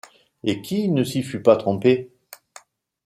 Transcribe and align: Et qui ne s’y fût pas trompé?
Et 0.43 0.63
qui 0.63 0.89
ne 0.89 1.03
s’y 1.03 1.21
fût 1.21 1.43
pas 1.43 1.55
trompé? 1.57 2.09